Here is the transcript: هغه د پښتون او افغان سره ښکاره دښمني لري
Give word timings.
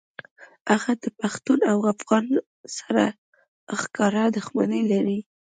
هغه 0.71 0.91
د 1.03 1.05
پښتون 1.19 1.59
او 1.71 1.77
افغان 1.93 2.25
سره 2.77 3.03
ښکاره 3.79 4.23
دښمني 4.37 4.81
لري 4.91 5.19